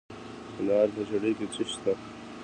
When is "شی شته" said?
1.67-1.93